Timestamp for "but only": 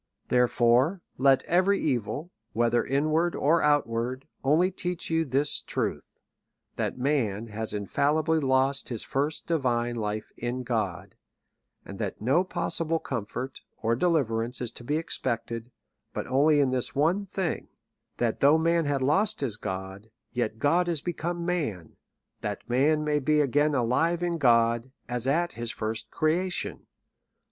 16.13-16.59